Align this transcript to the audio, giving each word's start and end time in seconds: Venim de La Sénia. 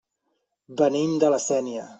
Venim 0.81 1.15
de 1.25 1.33
La 1.37 1.43
Sénia. 1.47 1.89